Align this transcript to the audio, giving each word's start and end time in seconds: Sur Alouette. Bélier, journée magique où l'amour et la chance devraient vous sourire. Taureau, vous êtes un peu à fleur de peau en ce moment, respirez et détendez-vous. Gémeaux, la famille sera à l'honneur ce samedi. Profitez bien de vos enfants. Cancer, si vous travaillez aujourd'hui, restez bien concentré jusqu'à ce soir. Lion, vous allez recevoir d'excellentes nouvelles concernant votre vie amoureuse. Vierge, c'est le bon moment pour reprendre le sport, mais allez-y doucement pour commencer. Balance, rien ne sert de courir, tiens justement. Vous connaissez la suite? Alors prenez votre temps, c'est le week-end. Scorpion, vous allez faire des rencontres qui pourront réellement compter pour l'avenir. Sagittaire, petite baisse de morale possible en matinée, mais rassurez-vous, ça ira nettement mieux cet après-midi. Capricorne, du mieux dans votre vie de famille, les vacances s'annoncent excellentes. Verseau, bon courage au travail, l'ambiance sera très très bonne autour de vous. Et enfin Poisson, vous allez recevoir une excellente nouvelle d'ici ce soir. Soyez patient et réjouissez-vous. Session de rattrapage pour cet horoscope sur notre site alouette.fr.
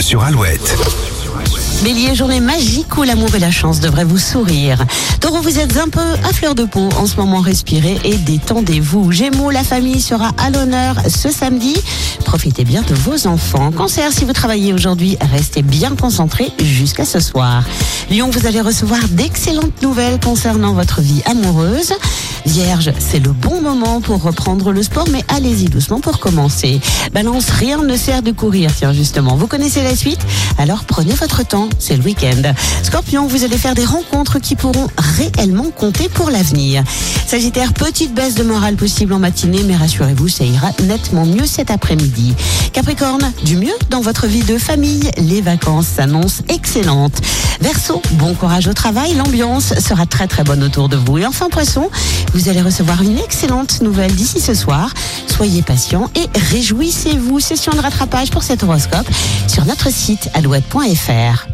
Sur 0.00 0.24
Alouette. 0.24 0.76
Bélier, 1.84 2.14
journée 2.14 2.40
magique 2.40 2.96
où 2.96 3.04
l'amour 3.04 3.32
et 3.36 3.38
la 3.38 3.52
chance 3.52 3.78
devraient 3.78 4.04
vous 4.04 4.18
sourire. 4.18 4.84
Taureau, 5.20 5.40
vous 5.42 5.60
êtes 5.60 5.76
un 5.76 5.88
peu 5.88 6.00
à 6.00 6.32
fleur 6.32 6.56
de 6.56 6.64
peau 6.64 6.88
en 6.98 7.06
ce 7.06 7.16
moment, 7.16 7.40
respirez 7.40 7.98
et 8.04 8.16
détendez-vous. 8.16 9.12
Gémeaux, 9.12 9.50
la 9.50 9.62
famille 9.62 10.00
sera 10.00 10.32
à 10.38 10.50
l'honneur 10.50 10.96
ce 11.08 11.30
samedi. 11.30 11.76
Profitez 12.24 12.64
bien 12.64 12.82
de 12.82 12.94
vos 12.94 13.28
enfants. 13.28 13.70
Cancer, 13.70 14.10
si 14.12 14.24
vous 14.24 14.32
travaillez 14.32 14.72
aujourd'hui, 14.72 15.16
restez 15.20 15.62
bien 15.62 15.94
concentré 15.94 16.50
jusqu'à 16.60 17.04
ce 17.04 17.20
soir. 17.20 17.62
Lion, 18.10 18.30
vous 18.30 18.46
allez 18.46 18.60
recevoir 18.60 19.00
d'excellentes 19.10 19.82
nouvelles 19.82 20.18
concernant 20.18 20.72
votre 20.72 21.00
vie 21.00 21.22
amoureuse. 21.26 21.92
Vierge, 22.46 22.92
c'est 22.98 23.20
le 23.20 23.32
bon 23.32 23.60
moment 23.62 24.00
pour 24.00 24.22
reprendre 24.22 24.70
le 24.70 24.82
sport, 24.82 25.06
mais 25.10 25.24
allez-y 25.28 25.64
doucement 25.64 26.00
pour 26.00 26.18
commencer. 26.18 26.80
Balance, 27.12 27.48
rien 27.50 27.82
ne 27.82 27.96
sert 27.96 28.22
de 28.22 28.32
courir, 28.32 28.70
tiens 28.76 28.92
justement. 28.92 29.34
Vous 29.36 29.46
connaissez 29.46 29.82
la 29.82 29.96
suite? 29.96 30.20
Alors 30.58 30.84
prenez 30.84 31.14
votre 31.14 31.46
temps, 31.46 31.68
c'est 31.78 31.96
le 31.96 32.02
week-end. 32.02 32.54
Scorpion, 32.82 33.26
vous 33.26 33.44
allez 33.44 33.56
faire 33.56 33.74
des 33.74 33.84
rencontres 33.84 34.38
qui 34.38 34.56
pourront 34.56 34.88
réellement 34.98 35.70
compter 35.70 36.08
pour 36.08 36.30
l'avenir. 36.30 36.84
Sagittaire, 37.34 37.72
petite 37.72 38.14
baisse 38.14 38.36
de 38.36 38.44
morale 38.44 38.76
possible 38.76 39.12
en 39.12 39.18
matinée, 39.18 39.64
mais 39.64 39.74
rassurez-vous, 39.74 40.28
ça 40.28 40.44
ira 40.44 40.70
nettement 40.84 41.26
mieux 41.26 41.46
cet 41.46 41.72
après-midi. 41.72 42.32
Capricorne, 42.72 43.32
du 43.44 43.56
mieux 43.56 43.74
dans 43.90 44.00
votre 44.00 44.28
vie 44.28 44.44
de 44.44 44.56
famille, 44.56 45.10
les 45.18 45.40
vacances 45.40 45.88
s'annoncent 45.88 46.44
excellentes. 46.48 47.20
Verseau, 47.60 48.00
bon 48.12 48.34
courage 48.34 48.68
au 48.68 48.72
travail, 48.72 49.14
l'ambiance 49.14 49.74
sera 49.80 50.06
très 50.06 50.28
très 50.28 50.44
bonne 50.44 50.62
autour 50.62 50.88
de 50.88 50.96
vous. 50.96 51.18
Et 51.18 51.26
enfin 51.26 51.48
Poisson, 51.48 51.90
vous 52.34 52.48
allez 52.48 52.62
recevoir 52.62 53.02
une 53.02 53.18
excellente 53.18 53.82
nouvelle 53.82 54.14
d'ici 54.14 54.38
ce 54.38 54.54
soir. 54.54 54.94
Soyez 55.26 55.62
patient 55.62 56.08
et 56.14 56.28
réjouissez-vous. 56.52 57.40
Session 57.40 57.72
de 57.72 57.80
rattrapage 57.80 58.30
pour 58.30 58.44
cet 58.44 58.62
horoscope 58.62 59.08
sur 59.48 59.64
notre 59.64 59.90
site 59.90 60.30
alouette.fr. 60.34 61.53